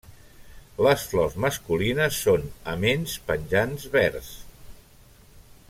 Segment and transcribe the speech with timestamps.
[0.85, 4.35] Les flors masculines són aments penjants verds.